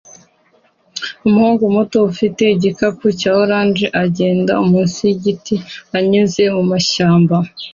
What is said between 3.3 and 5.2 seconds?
orange agenda munsi